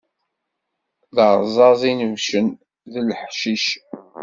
[1.15, 2.47] D arẓaz inebbcen
[2.91, 3.65] deg leḥcic.